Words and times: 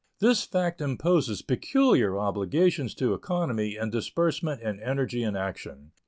This 0.19 0.41
fact 0.45 0.81
imposes 0.81 1.43
peculiar 1.43 2.17
obligations 2.17 2.95
to 2.95 3.13
economy 3.13 3.75
in 3.75 3.91
disbursement 3.91 4.59
and 4.63 4.79
energy 4.81 5.21
in 5.21 5.35
action. 5.35 5.91